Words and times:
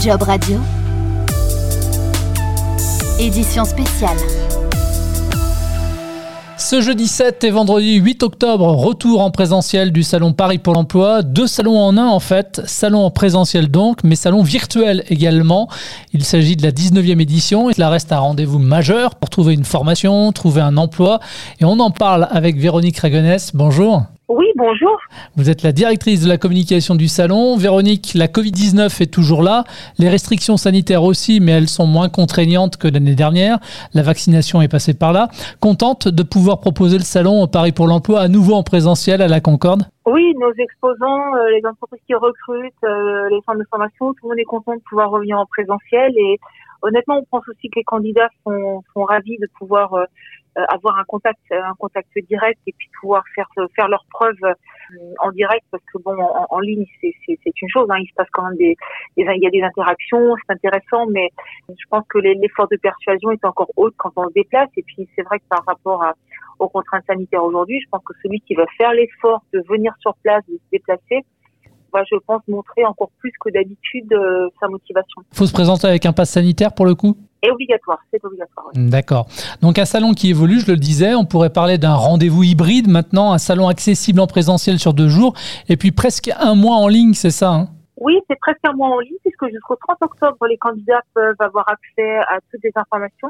Job 0.00 0.22
Radio. 0.22 0.58
Édition 3.18 3.64
spéciale. 3.64 4.16
Ce 6.56 6.80
jeudi 6.80 7.08
7 7.08 7.42
et 7.42 7.50
vendredi 7.50 7.94
8 7.94 8.22
octobre, 8.22 8.66
retour 8.66 9.20
en 9.20 9.30
présentiel 9.30 9.90
du 9.90 10.04
salon 10.04 10.32
Paris 10.32 10.58
pour 10.58 10.74
l'emploi. 10.74 11.22
Deux 11.22 11.48
salons 11.48 11.78
en 11.78 11.96
un 11.96 12.06
en 12.06 12.20
fait, 12.20 12.60
salon 12.66 13.00
en 13.00 13.10
présentiel 13.10 13.68
donc, 13.70 14.04
mais 14.04 14.14
salon 14.14 14.42
virtuel 14.42 15.02
également. 15.08 15.68
Il 16.12 16.24
s'agit 16.24 16.54
de 16.54 16.62
la 16.62 16.70
19e 16.70 17.20
édition 17.20 17.68
et 17.68 17.72
cela 17.72 17.88
reste 17.88 18.12
un 18.12 18.18
rendez-vous 18.18 18.60
majeur 18.60 19.16
pour 19.16 19.30
trouver 19.30 19.54
une 19.54 19.64
formation, 19.64 20.30
trouver 20.32 20.60
un 20.60 20.76
emploi. 20.76 21.18
Et 21.60 21.64
on 21.64 21.80
en 21.80 21.90
parle 21.90 22.28
avec 22.30 22.56
Véronique 22.56 22.98
Ragonès. 22.98 23.52
Bonjour. 23.54 24.04
Oui, 24.28 24.44
bonjour. 24.56 25.00
Vous 25.36 25.48
êtes 25.48 25.62
la 25.62 25.72
directrice 25.72 26.22
de 26.22 26.28
la 26.28 26.36
communication 26.36 26.94
du 26.94 27.08
salon. 27.08 27.56
Véronique, 27.56 28.12
la 28.14 28.26
Covid-19 28.26 29.02
est 29.02 29.10
toujours 29.10 29.42
là. 29.42 29.64
Les 29.98 30.10
restrictions 30.10 30.58
sanitaires 30.58 31.02
aussi, 31.02 31.40
mais 31.40 31.52
elles 31.52 31.68
sont 31.68 31.86
moins 31.86 32.10
contraignantes 32.10 32.76
que 32.76 32.88
l'année 32.88 33.14
dernière. 33.14 33.58
La 33.94 34.02
vaccination 34.02 34.60
est 34.60 34.68
passée 34.68 34.92
par 34.92 35.14
là. 35.14 35.28
Contente 35.60 36.08
de 36.08 36.22
pouvoir 36.22 36.60
proposer 36.60 36.98
le 36.98 37.04
salon 37.04 37.46
Paris 37.46 37.72
pour 37.72 37.86
l'emploi 37.86 38.20
à 38.20 38.28
nouveau 38.28 38.52
en 38.52 38.62
présentiel 38.62 39.22
à 39.22 39.28
la 39.28 39.40
Concorde 39.40 39.84
Oui, 40.04 40.34
nos 40.38 40.52
exposants, 40.58 41.34
euh, 41.34 41.48
les 41.56 41.66
entreprises 41.66 42.02
qui 42.06 42.14
recrutent, 42.14 42.84
euh, 42.84 43.30
les 43.30 43.40
centres 43.46 43.60
de 43.60 43.66
formation, 43.70 44.12
tout 44.12 44.24
le 44.24 44.28
monde 44.28 44.38
est 44.38 44.44
content 44.44 44.74
de 44.74 44.82
pouvoir 44.90 45.10
revenir 45.10 45.38
en 45.38 45.46
présentiel. 45.46 46.12
Et 46.18 46.38
honnêtement, 46.82 47.18
on 47.18 47.24
pense 47.24 47.48
aussi 47.48 47.68
que 47.68 47.78
les 47.78 47.84
candidats 47.84 48.28
sont, 48.44 48.82
sont 48.92 49.04
ravis 49.04 49.38
de 49.38 49.48
pouvoir 49.58 49.94
euh, 49.94 50.04
avoir 50.68 50.98
un 50.98 51.04
contact, 51.04 51.40
un 51.50 51.74
contact 51.78 52.08
direct 52.28 52.60
et 52.66 52.74
puis 52.76 52.88
pouvoir 53.00 53.22
faire 53.34 53.48
faire 53.76 53.88
leurs 53.88 54.04
preuves 54.10 54.42
euh, 54.42 55.14
en 55.20 55.30
direct 55.32 55.64
parce 55.70 55.82
que 55.92 55.98
bon, 55.98 56.18
en, 56.20 56.46
en 56.48 56.58
ligne 56.60 56.84
c'est 57.00 57.14
c'est 57.26 57.52
une 57.62 57.68
chose, 57.68 57.86
hein, 57.90 57.98
il 58.00 58.08
se 58.08 58.14
passe 58.14 58.28
quand 58.32 58.44
même 58.44 58.56
des, 58.56 58.76
il 59.16 59.24
y 59.24 59.46
a 59.46 59.50
des 59.50 59.62
interactions, 59.62 60.34
c'est 60.36 60.54
intéressant, 60.54 61.06
mais 61.06 61.28
je 61.68 61.84
pense 61.90 62.04
que 62.08 62.18
l'effort 62.18 62.68
de 62.68 62.76
persuasion 62.76 63.30
est 63.30 63.44
encore 63.44 63.70
haut 63.76 63.90
quand 63.96 64.12
on 64.16 64.28
se 64.28 64.34
déplace 64.34 64.70
et 64.76 64.82
puis 64.82 65.08
c'est 65.14 65.22
vrai 65.22 65.38
que 65.38 65.44
par 65.48 65.64
rapport 65.66 66.02
à, 66.02 66.14
aux 66.58 66.68
contraintes 66.68 67.04
sanitaires 67.06 67.44
aujourd'hui, 67.44 67.80
je 67.80 67.88
pense 67.90 68.02
que 68.04 68.14
celui 68.22 68.40
qui 68.40 68.54
va 68.54 68.66
faire 68.76 68.92
l'effort 68.92 69.42
de 69.52 69.62
venir 69.68 69.94
sur 70.00 70.14
place, 70.22 70.44
de 70.48 70.54
se 70.54 70.70
déplacer, 70.72 71.24
va, 71.92 72.02
je 72.10 72.16
pense, 72.26 72.42
montrer 72.48 72.84
encore 72.84 73.10
plus 73.18 73.32
que 73.40 73.50
d'habitude 73.50 74.12
euh, 74.12 74.48
sa 74.60 74.68
motivation. 74.68 75.22
Il 75.32 75.36
faut 75.36 75.46
se 75.46 75.52
présenter 75.52 75.86
avec 75.86 76.06
un 76.06 76.12
pass 76.12 76.30
sanitaire 76.30 76.72
pour 76.72 76.86
le 76.86 76.94
coup? 76.94 77.16
Est 77.42 77.50
obligatoire, 77.50 77.98
c'est 78.10 78.24
obligatoire. 78.24 78.66
D'accord. 78.74 79.28
Donc 79.62 79.78
un 79.78 79.84
salon 79.84 80.12
qui 80.12 80.30
évolue, 80.30 80.60
je 80.60 80.72
le 80.72 80.76
disais, 80.76 81.14
on 81.14 81.24
pourrait 81.24 81.52
parler 81.52 81.78
d'un 81.78 81.94
rendez-vous 81.94 82.42
hybride 82.42 82.88
maintenant, 82.88 83.32
un 83.32 83.38
salon 83.38 83.68
accessible 83.68 84.20
en 84.20 84.26
présentiel 84.26 84.78
sur 84.78 84.92
deux 84.92 85.08
jours, 85.08 85.34
et 85.68 85.76
puis 85.76 85.92
presque 85.92 86.30
un 86.40 86.54
mois 86.54 86.76
en 86.76 86.88
ligne, 86.88 87.14
c'est 87.14 87.30
ça 87.30 87.52
hein? 87.52 87.68
Oui, 88.00 88.18
c'est 88.28 88.38
presque 88.38 88.60
un 88.64 88.72
mois 88.74 88.88
en 88.88 89.00
ligne, 89.00 89.16
puisque 89.24 89.52
jusqu'au 89.52 89.74
30 89.74 89.98
octobre, 90.02 90.46
les 90.48 90.56
candidats 90.56 91.00
peuvent 91.14 91.40
avoir 91.40 91.64
accès 91.68 92.18
à 92.28 92.38
toutes 92.50 92.62
les 92.62 92.72
informations 92.74 93.28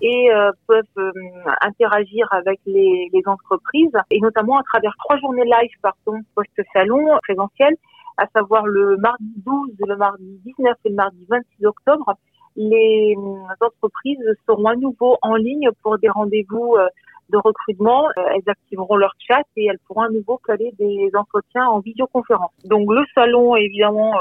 et 0.00 0.32
euh, 0.32 0.50
peuvent 0.66 0.84
euh, 0.98 1.12
interagir 1.60 2.26
avec 2.30 2.60
les, 2.66 3.08
les, 3.12 3.22
entreprises, 3.26 3.92
et 4.10 4.20
notamment 4.20 4.58
à 4.58 4.62
travers 4.62 4.94
trois 4.98 5.18
journées 5.18 5.44
live, 5.44 5.70
pardon, 5.82 6.20
post-salon 6.34 7.18
présentiel, 7.22 7.74
à 8.16 8.26
savoir 8.34 8.66
le 8.66 8.96
mardi 8.96 9.32
12, 9.44 9.70
le 9.86 9.96
mardi 9.96 10.40
19 10.44 10.76
et 10.84 10.88
le 10.88 10.94
mardi 10.94 11.26
26 11.28 11.66
octobre 11.66 12.14
les 12.58 13.14
euh, 13.16 13.66
entreprises 13.66 14.18
seront 14.46 14.66
à 14.66 14.74
nouveau 14.74 15.16
en 15.22 15.36
ligne 15.36 15.70
pour 15.82 15.96
des 15.98 16.08
rendez-vous 16.08 16.74
euh, 16.76 16.88
de 17.30 17.38
recrutement. 17.38 18.08
Euh, 18.18 18.34
elles 18.34 18.50
activeront 18.50 18.96
leur 18.96 19.14
chat 19.26 19.44
et 19.56 19.66
elles 19.66 19.78
pourront 19.86 20.02
à 20.02 20.08
nouveau 20.08 20.38
caler 20.38 20.72
des 20.76 21.08
entretiens 21.14 21.68
en 21.68 21.78
vidéoconférence. 21.78 22.50
Donc 22.64 22.90
le 22.90 23.04
salon, 23.14 23.54
évidemment, 23.54 24.12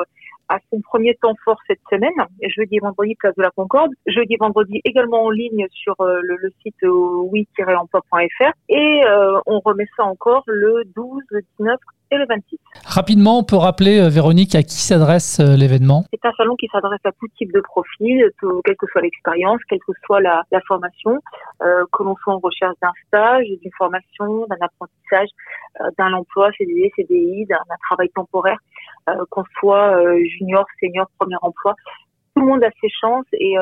à 0.49 0.59
son 0.71 0.81
premier 0.81 1.15
temps 1.15 1.35
fort 1.43 1.57
cette 1.67 1.81
semaine, 1.89 2.11
jeudi 2.55 2.77
et 2.77 2.79
vendredi 2.79 3.15
place 3.15 3.35
de 3.35 3.43
la 3.43 3.51
Concorde, 3.51 3.91
jeudi 4.05 4.33
et 4.33 4.37
vendredi 4.39 4.81
également 4.83 5.25
en 5.25 5.29
ligne 5.29 5.67
sur 5.71 5.95
le, 5.99 6.37
site 6.63 6.75
oui-emploi.fr 6.83 8.51
et 8.69 9.01
on 9.45 9.59
remet 9.59 9.87
ça 9.95 10.03
encore 10.03 10.43
le 10.47 10.83
12, 10.95 11.23
le 11.29 11.41
19 11.59 11.77
et 12.11 12.17
le 12.17 12.25
26. 12.27 12.59
Rapidement, 12.85 13.39
on 13.39 13.43
peut 13.43 13.55
rappeler, 13.55 13.99
euh, 13.99 14.09
Véronique, 14.09 14.55
à 14.55 14.63
qui 14.63 14.79
s'adresse 14.79 15.39
euh, 15.39 15.55
l'événement? 15.57 16.05
C'est 16.13 16.25
un 16.25 16.31
salon 16.37 16.55
qui 16.55 16.67
s'adresse 16.71 17.01
à 17.03 17.11
tout 17.11 17.27
type 17.37 17.51
de 17.51 17.61
profil, 17.61 18.29
quelle 18.63 18.75
que 18.75 18.87
soit 18.91 19.01
l'expérience, 19.01 19.59
quelle 19.69 19.79
que 19.79 19.91
soit 20.05 20.21
la, 20.21 20.43
la 20.51 20.61
formation, 20.61 21.19
euh, 21.61 21.83
que 21.91 22.03
l'on 22.03 22.15
soit 22.17 22.33
en 22.33 22.39
recherche 22.39 22.75
d'un 22.81 22.93
stage, 23.07 23.45
d'une 23.61 23.71
formation, 23.77 24.45
d'un 24.47 24.57
apprentissage, 24.61 25.29
euh, 25.81 25.89
d'un 25.97 26.13
emploi, 26.13 26.49
CDD, 26.57 26.91
CDI, 26.95 27.45
d'un 27.45 27.57
travail 27.89 28.09
temporaire, 28.09 28.57
euh, 29.09 29.13
qu'on 29.29 29.43
soit 29.59 29.97
junior, 30.37 30.65
senior, 30.79 31.07
premier 31.19 31.37
emploi. 31.41 31.75
Tout 32.35 32.41
le 32.41 32.47
monde 32.47 32.63
a 32.63 32.69
ses 32.81 32.89
chances 32.89 33.25
et 33.33 33.55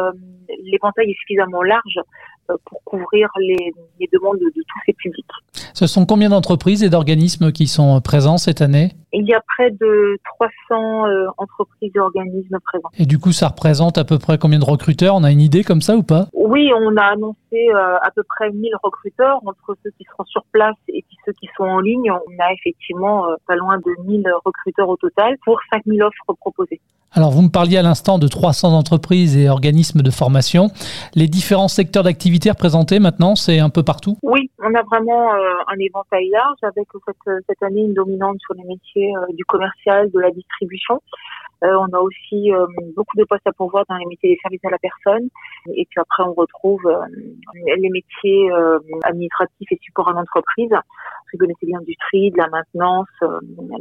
l'éventail 0.64 1.10
est 1.10 1.20
suffisamment 1.20 1.64
large 1.64 1.98
pour 2.66 2.84
couvrir 2.84 3.30
les, 3.40 3.74
les 4.02 4.10
demandes 4.12 4.38
de, 4.38 4.46
de 4.46 4.52
tous 4.68 4.80
ces 4.86 4.94
publics. 4.94 5.26
Ce 5.76 5.88
sont 5.88 6.06
combien 6.06 6.30
d'entreprises 6.30 6.84
et 6.84 6.90
d'organismes 6.90 7.52
qui 7.52 7.68
sont 7.68 8.00
présents 8.00 8.38
cette 8.38 8.62
année? 8.62 8.92
Il 9.12 9.26
y 9.26 9.34
a 9.34 9.42
près 9.56 9.72
de 9.72 10.18
300 10.70 11.08
euh, 11.08 11.28
entreprises 11.38 11.92
et 11.96 12.00
organismes 12.00 12.60
présents. 12.64 12.90
Et 12.98 13.06
du 13.06 13.20
coup, 13.20 13.32
ça 13.32 13.50
représente 13.50 13.98
à 13.98 14.06
peu 14.06 14.18
près 14.18 14.38
combien 14.38 14.60
de 14.60 14.66
recruteurs? 14.66 15.16
On 15.16 15.24
a 15.24 15.32
une 15.32 15.42
idée 15.42 15.64
comme 15.64 15.82
ça 15.82 15.96
ou 15.98 16.04
pas? 16.04 16.28
Oui, 16.34 16.72
on 16.74 16.96
a 16.98 17.04
annoncé 17.04 17.38
euh, 17.54 17.98
à 18.02 18.10
peu 18.16 18.24
près 18.24 18.52
1000 18.52 18.72
recruteurs 18.84 19.40
entre 19.46 19.78
ceux 19.84 19.92
qui 19.98 20.06
seront 20.06 20.26
sur 20.26 20.44
place 20.52 20.76
et 20.88 21.02
ceux 21.26 21.34
qui 21.34 21.48
sont 21.58 21.64
en 21.64 21.80
ligne. 21.80 22.12
On 22.12 22.44
a 22.44 22.54
effectivement 22.54 23.28
euh, 23.28 23.36
pas 23.48 23.56
loin 23.56 23.78
de 23.78 24.04
1000 24.08 24.24
recruteurs 24.46 24.90
au 24.90 24.98
total 24.98 25.38
pour 25.44 25.60
5000 25.72 26.04
offres 26.04 26.34
proposées. 26.40 26.80
Alors, 27.14 27.32
vous 27.32 27.42
me 27.42 27.50
parliez 27.50 27.78
à 27.78 27.82
l'instant 27.82 28.20
de 28.20 28.28
300 28.28 28.74
entreprises 28.74 29.38
et 29.38 29.48
organismes 29.48 30.02
de 30.02 30.12
formation. 30.12 30.68
Les 31.16 31.28
différents 31.28 31.70
secteurs 31.70 32.04
d'activité 32.04 32.50
représentés 32.50 33.00
maintenant, 33.00 33.36
c'est 33.36 33.60
un 33.60 33.70
peu 33.70 33.84
partout? 33.84 34.18
Oui, 34.22 34.52
on 34.60 34.76
a 34.76 34.84
vraiment 34.84 35.32
un 35.32 35.80
éventail 35.80 36.28
large 36.30 36.58
avec 36.64 36.88
cette, 37.06 37.44
cette 37.48 37.64
année 37.64 37.82
une 37.82 37.94
dominante 37.94 38.38
sur 38.42 38.54
les 38.56 38.64
métiers 38.64 39.16
euh, 39.16 39.34
du 39.34 39.46
commercial, 39.46 40.12
de 40.12 40.20
la 40.20 40.32
distribution. 40.32 41.02
Euh, 41.64 41.76
on 41.78 41.88
a 41.96 42.00
aussi 42.00 42.52
euh, 42.52 42.66
beaucoup 42.96 43.18
de 43.18 43.24
postes 43.24 43.48
à 43.48 43.54
pourvoir 43.54 43.86
dans 43.90 43.96
les 43.96 44.06
métiers 44.06 44.30
des 44.30 44.40
services 44.42 44.64
à 44.66 44.70
la 44.70 44.78
personne. 44.78 45.30
Et 45.74 45.86
puis 45.90 46.00
après, 46.00 46.24
on 46.24 46.34
retrouve 46.34 46.82
les 47.54 47.90
métiers 47.90 48.50
administratifs 49.04 49.72
et 49.72 49.80
support 49.82 50.10
à 50.10 50.14
l'entreprise. 50.14 50.70
Vous 51.34 51.40
connaissez 51.40 51.66
bien 51.66 51.80
du 51.82 51.96
tri, 51.98 52.32
de 52.32 52.38
la 52.38 52.48
maintenance, 52.48 53.08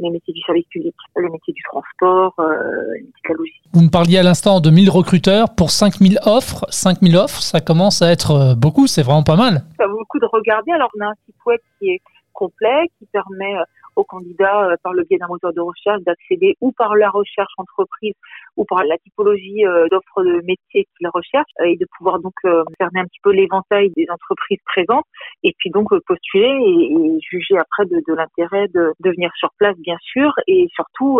les 0.01 0.09
métiers 0.09 0.33
du 0.33 0.41
service 0.41 0.65
public, 0.67 0.93
les 1.15 1.29
métiers 1.29 1.53
du 1.53 1.61
transport, 1.63 2.33
les 2.39 3.01
métiers 3.01 3.21
de 3.23 3.29
la 3.29 3.35
logistique. 3.35 3.71
Vous 3.73 3.81
me 3.81 3.89
parliez 3.89 4.17
à 4.17 4.23
l'instant 4.23 4.59
de 4.59 4.69
1000 4.69 4.89
recruteurs 4.89 5.55
pour 5.55 5.71
5000 5.71 6.19
offres. 6.25 6.65
5000 6.69 7.15
offres, 7.15 7.41
ça 7.41 7.61
commence 7.61 8.01
à 8.01 8.11
être 8.11 8.55
beaucoup, 8.55 8.87
c'est 8.87 9.03
vraiment 9.03 9.23
pas 9.23 9.37
mal. 9.37 9.63
Ça 9.77 9.87
vaut 9.87 9.99
le 9.99 10.05
coup 10.05 10.19
de 10.19 10.27
regarder. 10.31 10.71
Alors, 10.73 10.89
on 10.97 11.05
a 11.05 11.07
un 11.07 11.13
site 11.25 11.35
web 11.45 11.59
qui 11.79 11.91
est 11.91 12.01
complet, 12.33 12.89
qui 12.99 13.05
permet 13.05 13.55
aux 13.95 14.03
candidats, 14.03 14.69
euh, 14.69 14.75
par 14.83 14.93
le 14.93 15.03
biais 15.03 15.17
d'un 15.17 15.27
moteur 15.27 15.53
de 15.53 15.61
recherche, 15.61 16.01
d'accéder 16.03 16.55
ou 16.61 16.71
par 16.71 16.95
la 16.95 17.09
recherche 17.09 17.53
entreprise 17.57 18.13
ou 18.57 18.65
par 18.65 18.83
la 18.83 18.97
typologie 18.97 19.65
euh, 19.65 19.87
d'offres 19.89 20.23
de 20.23 20.41
métiers 20.45 20.87
qu'ils 20.97 21.07
recherchent 21.13 21.45
euh, 21.61 21.65
et 21.65 21.77
de 21.77 21.85
pouvoir 21.97 22.19
donc 22.19 22.33
fermer 22.77 22.99
un 22.99 23.05
petit 23.05 23.19
peu 23.23 23.31
l'éventail 23.31 23.91
des 23.95 24.05
entreprises 24.09 24.59
présentes 24.65 25.05
et 25.43 25.53
puis 25.57 25.69
donc 25.69 25.89
postuler 26.05 26.47
et, 26.47 27.17
juger 27.21 27.57
après 27.57 27.85
de, 27.85 28.01
de 28.07 28.13
l'intérêt 28.13 28.67
de, 28.69 28.93
de, 28.99 29.09
venir 29.09 29.31
sur 29.37 29.49
place 29.57 29.77
bien 29.77 29.97
sûr 30.01 30.31
et 30.47 30.67
surtout 30.73 31.19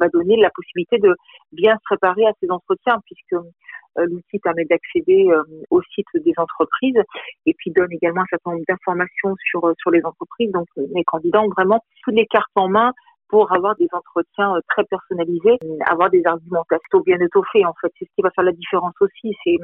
va 0.00 0.08
donner 0.08 0.36
la 0.36 0.50
possibilité 0.54 0.98
de 0.98 1.14
bien 1.52 1.74
se 1.74 1.82
préparer 1.84 2.26
à 2.26 2.32
ces 2.40 2.50
entretiens 2.50 2.98
puisque 3.06 3.42
l'outil 3.96 4.38
permet 4.38 4.64
d'accéder 4.64 5.28
euh, 5.30 5.42
au 5.70 5.82
site 5.82 6.06
des 6.14 6.32
entreprises 6.36 7.00
et 7.46 7.54
puis 7.54 7.70
donne 7.70 7.92
également 7.92 8.22
un 8.22 8.30
certain 8.30 8.52
nombre 8.52 8.64
d'informations 8.68 9.34
sur, 9.50 9.66
euh, 9.66 9.74
sur 9.78 9.90
les 9.90 10.04
entreprises. 10.04 10.50
Donc 10.52 10.66
les 10.76 11.04
candidats 11.04 11.42
ont 11.42 11.50
vraiment 11.50 11.80
toutes 12.02 12.14
les 12.14 12.26
cartes 12.26 12.50
en 12.54 12.68
main 12.68 12.92
pour 13.28 13.50
avoir 13.50 13.74
des 13.76 13.88
entretiens 13.92 14.54
très 14.68 14.84
personnalisés, 14.84 15.58
avoir 15.86 16.10
des 16.10 16.20
argumentations 16.26 17.00
bien 17.00 17.18
étoffées. 17.18 17.64
En 17.64 17.72
fait, 17.80 17.90
c'est 17.98 18.04
ce 18.04 18.10
qui 18.14 18.20
va 18.20 18.30
faire 18.30 18.44
la 18.44 18.52
différence 18.52 18.92
aussi. 19.00 19.34
C'est 19.42 19.56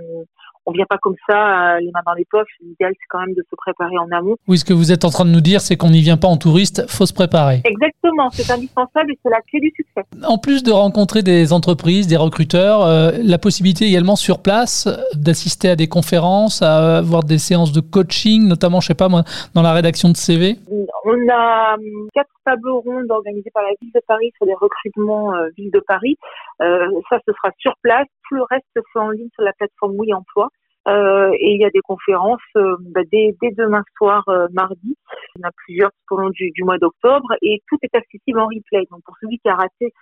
on 0.68 0.72
vient 0.72 0.86
pas 0.86 0.98
comme 0.98 1.16
ça, 1.26 1.76
euh, 1.76 1.80
les 1.80 1.90
mains 1.92 2.02
dans 2.04 2.12
les 2.12 2.26
poches. 2.26 2.50
L'idéal, 2.60 2.92
c'est 2.92 3.06
quand 3.08 3.20
même 3.20 3.34
de 3.34 3.42
se 3.48 3.56
préparer 3.56 3.96
en 3.96 4.10
amont. 4.12 4.36
Oui, 4.46 4.58
ce 4.58 4.66
que 4.66 4.74
vous 4.74 4.92
êtes 4.92 5.04
en 5.04 5.10
train 5.10 5.24
de 5.24 5.30
nous 5.30 5.40
dire, 5.40 5.62
c'est 5.62 5.76
qu'on 5.76 5.90
n'y 5.90 6.02
vient 6.02 6.18
pas 6.18 6.28
en 6.28 6.36
touriste, 6.36 6.84
faut 6.90 7.06
se 7.06 7.14
préparer. 7.14 7.62
Exactement, 7.64 8.28
c'est 8.30 8.52
indispensable 8.52 9.12
et 9.12 9.18
c'est 9.22 9.30
la 9.30 9.40
clé 9.40 9.60
du 9.60 9.72
succès. 9.74 10.02
En 10.26 10.36
plus 10.36 10.62
de 10.62 10.70
rencontrer 10.70 11.22
des 11.22 11.54
entreprises, 11.54 12.06
des 12.06 12.18
recruteurs, 12.18 12.82
euh, 12.82 13.12
la 13.22 13.38
possibilité 13.38 13.86
également 13.86 14.16
sur 14.16 14.42
place 14.42 14.88
d'assister 15.14 15.70
à 15.70 15.76
des 15.76 15.88
conférences, 15.88 16.60
à 16.60 16.98
avoir 16.98 17.24
des 17.24 17.38
séances 17.38 17.72
de 17.72 17.80
coaching, 17.80 18.46
notamment, 18.46 18.80
je 18.80 18.88
sais 18.88 18.94
pas 18.94 19.08
moi, 19.08 19.22
dans 19.54 19.62
la 19.62 19.72
rédaction 19.72 20.10
de 20.10 20.16
CV. 20.16 20.58
On 21.04 21.28
a 21.32 21.76
hum, 21.76 22.08
quatre 22.12 22.28
tables 22.44 22.70
rondes 22.70 23.10
organisées 23.10 23.50
par 23.54 23.62
la 23.62 23.70
ville 23.80 23.90
de 23.94 24.00
Paris 24.06 24.32
sur 24.36 24.44
des 24.44 24.54
recrutements 24.54 25.34
euh, 25.34 25.48
ville 25.56 25.70
de 25.70 25.80
Paris. 25.80 26.18
Ça, 26.58 27.18
ce 27.26 27.32
sera 27.32 27.52
sur 27.58 27.72
place. 27.82 28.06
Tout 28.28 28.36
le 28.36 28.42
reste 28.42 28.66
se 28.76 28.82
fait 28.92 28.98
en 28.98 29.10
ligne 29.10 29.28
sur 29.34 29.44
la 29.44 29.52
plateforme 29.52 29.94
Oui 29.96 30.12
Emploi. 30.12 30.48
Euh, 30.88 31.30
et 31.38 31.54
il 31.54 31.60
y 31.60 31.64
a 31.64 31.70
des 31.70 31.80
conférences 31.80 32.40
euh, 32.56 32.76
bah, 32.80 33.02
dès, 33.12 33.36
dès, 33.42 33.50
demain 33.50 33.82
soir, 33.96 34.24
euh, 34.28 34.46
mardi. 34.52 34.96
Il 35.36 35.40
y 35.40 35.44
en 35.44 35.48
a 35.48 35.52
plusieurs 35.66 35.90
tout 36.06 36.14
au 36.14 36.18
long 36.18 36.30
du, 36.30 36.50
du 36.52 36.64
mois 36.64 36.78
d'octobre 36.78 37.28
et 37.42 37.60
tout 37.68 37.76
est 37.82 37.94
accessible 37.94 38.40
en 38.40 38.46
replay. 38.46 38.86
Donc 38.90 39.02
pour 39.04 39.14
celui 39.20 39.38
qui 39.38 39.48
a 39.48 39.54
raté 39.54 39.92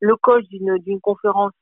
le 0.00 0.16
coach 0.16 0.44
d'une 0.50 1.00
conférence 1.00 1.52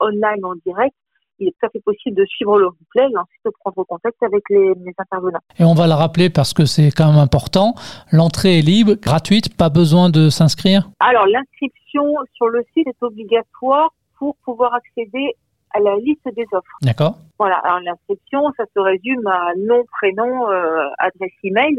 online 0.00 0.44
en 0.44 0.54
direct, 0.66 0.96
il 1.38 1.48
est 1.48 1.50
tout 1.52 1.66
à 1.66 1.68
fait 1.68 1.82
possible 1.84 2.16
de 2.16 2.24
suivre 2.24 2.58
le 2.58 2.66
replay 2.66 3.12
et 3.12 3.16
ensuite 3.16 3.40
de 3.44 3.52
prendre 3.60 3.84
contact 3.84 4.20
avec 4.22 4.42
les, 4.50 4.72
intervenants. 4.98 5.40
Et 5.58 5.64
on 5.64 5.74
va 5.74 5.86
le 5.86 5.92
rappeler 5.92 6.28
parce 6.28 6.52
que 6.52 6.64
c'est 6.64 6.90
quand 6.90 7.10
même 7.10 7.20
important. 7.20 7.74
L'entrée 8.10 8.58
est 8.58 8.62
libre, 8.62 8.94
gratuite, 8.94 9.56
pas 9.56 9.68
besoin 9.68 10.10
de 10.10 10.30
s'inscrire? 10.30 10.90
Alors 10.98 11.26
l'inscription 11.26 12.14
sur 12.34 12.48
le 12.48 12.64
site 12.74 12.88
est 12.88 13.02
obligatoire 13.02 13.90
pour 14.22 14.36
pouvoir 14.44 14.72
accéder 14.74 15.34
à 15.70 15.80
la 15.80 15.96
liste 15.96 16.28
des 16.36 16.46
offres. 16.52 16.76
D'accord. 16.80 17.16
Voilà, 17.40 17.56
alors 17.56 17.80
l'inscription, 17.80 18.52
ça 18.56 18.64
se 18.72 18.78
résume 18.78 19.26
à 19.26 19.50
nom, 19.56 19.82
prénom, 19.90 20.48
euh, 20.48 20.86
adresse 20.98 21.32
email. 21.42 21.74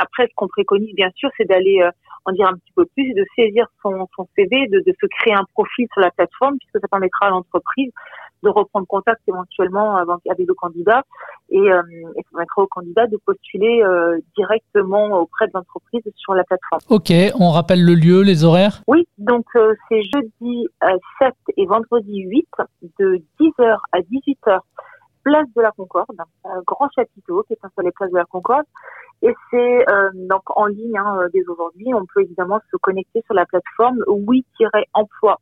Après, 0.00 0.28
ce 0.28 0.34
qu'on 0.36 0.46
préconise, 0.46 0.94
bien 0.94 1.10
sûr, 1.16 1.28
c'est 1.36 1.48
d'aller 1.48 1.80
euh, 1.82 1.90
en 2.24 2.30
dire 2.30 2.46
un 2.46 2.54
petit 2.54 2.72
peu 2.76 2.86
plus, 2.94 3.12
de 3.14 3.24
saisir 3.34 3.66
son, 3.82 4.06
son 4.14 4.28
CV, 4.36 4.68
de, 4.68 4.78
de, 4.78 4.94
se 5.00 5.06
créer 5.18 5.34
un 5.34 5.44
profil 5.54 5.88
sur 5.92 6.02
la 6.02 6.12
plateforme, 6.12 6.56
puisque 6.58 6.78
ça 6.80 6.86
permettra 6.88 7.26
à 7.26 7.30
l'entreprise 7.30 7.90
de 8.44 8.48
reprendre 8.48 8.86
contact 8.86 9.22
éventuellement 9.26 9.96
avec 9.96 10.46
le 10.46 10.54
candidat 10.54 11.02
et, 11.48 11.58
euh, 11.58 11.82
et 12.16 12.22
permettra 12.30 12.62
au 12.62 12.66
candidat 12.66 13.06
de 13.06 13.18
postuler 13.24 13.82
euh, 13.82 14.18
directement 14.36 15.20
auprès 15.20 15.46
de 15.46 15.52
l'entreprise 15.54 16.02
sur 16.16 16.34
la 16.34 16.44
plateforme. 16.44 16.80
Ok, 16.88 17.12
on 17.38 17.50
rappelle 17.50 17.84
le 17.84 17.94
lieu, 17.94 18.22
les 18.22 18.44
horaires? 18.44 18.82
Oui, 18.86 19.06
donc 19.18 19.46
euh, 19.56 19.74
c'est 19.88 20.02
jeudi 20.02 20.66
7 21.20 21.34
et 21.56 21.66
vendredi 21.66 22.22
8 22.22 22.46
de 22.98 23.22
10h 23.40 23.78
à 23.92 23.98
18h 24.00 24.60
place 25.22 25.46
de 25.56 25.62
la 25.62 25.72
Concorde, 25.72 26.16
grand 26.66 26.88
chapiteau 26.94 27.42
qui 27.48 27.54
est 27.54 27.64
installé 27.64 27.90
place 27.90 28.10
de 28.10 28.16
la 28.16 28.24
Concorde. 28.26 28.64
Et 29.22 29.34
c'est 29.50 29.84
donc 30.14 30.42
en 30.54 30.66
ligne 30.66 30.96
hein, 30.98 31.18
dès 31.32 31.42
aujourd'hui. 31.48 31.92
On 31.94 32.04
peut 32.06 32.22
évidemment 32.22 32.60
se 32.70 32.76
connecter 32.76 33.22
sur 33.26 33.34
la 33.34 33.44
plateforme 33.44 33.98
oui-emploi 34.06 35.40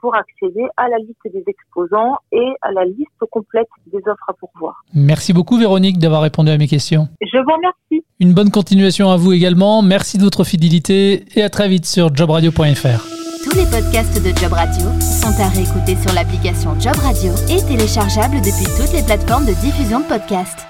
pour 0.00 0.14
accéder 0.14 0.64
à 0.76 0.88
la 0.88 0.98
liste 0.98 1.20
des 1.24 1.42
exposants 1.46 2.16
et 2.32 2.54
à 2.62 2.72
la 2.72 2.84
liste 2.84 3.24
complète 3.30 3.68
des 3.92 3.98
offres 3.98 4.28
à 4.28 4.32
pourvoir. 4.34 4.82
Merci 4.94 5.32
beaucoup 5.32 5.58
Véronique 5.58 5.98
d'avoir 5.98 6.22
répondu 6.22 6.50
à 6.50 6.58
mes 6.58 6.68
questions. 6.68 7.08
Je 7.20 7.38
vous 7.38 7.52
remercie. 7.52 8.06
Une 8.20 8.32
bonne 8.32 8.50
continuation 8.50 9.10
à 9.10 9.16
vous 9.16 9.32
également. 9.32 9.82
Merci 9.82 10.18
de 10.18 10.22
votre 10.22 10.44
fidélité 10.44 11.24
et 11.34 11.42
à 11.42 11.50
très 11.50 11.68
vite 11.68 11.86
sur 11.86 12.14
jobradio.fr. 12.14 13.16
Tous 13.44 13.56
les 13.56 13.64
podcasts 13.64 14.22
de 14.22 14.36
Job 14.36 14.52
Radio 14.52 14.86
sont 15.00 15.40
à 15.40 15.48
réécouter 15.48 15.96
sur 15.96 16.12
l'application 16.14 16.78
Job 16.80 16.96
Radio 16.96 17.32
et 17.48 17.62
téléchargeables 17.62 18.38
depuis 18.38 18.66
toutes 18.76 18.92
les 18.92 19.04
plateformes 19.04 19.46
de 19.46 19.54
diffusion 19.60 20.00
de 20.00 20.06
podcasts. 20.06 20.65